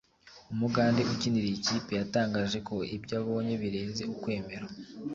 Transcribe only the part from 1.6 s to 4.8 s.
kipe yatangaje ko ibyo abonye birenze ukwemera